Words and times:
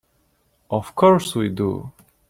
Of 0.71 0.95
course 0.95 1.35
we 1.35 1.49
do. 1.49 1.91